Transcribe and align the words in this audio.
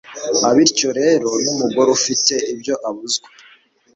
abityo 0.49 0.89
rero 0.99 1.29
n'umugore 1.43 1.89
ufite 1.97 2.33
ibyo 2.53 2.75
abuzwa 2.89 3.27